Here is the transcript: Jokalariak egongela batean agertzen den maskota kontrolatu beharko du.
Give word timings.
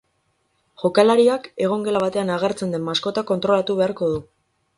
Jokalariak 0.83 1.45
egongela 1.65 2.01
batean 2.05 2.33
agertzen 2.37 2.75
den 2.77 2.89
maskota 2.89 3.25
kontrolatu 3.35 3.79
beharko 3.83 4.11
du. 4.17 4.21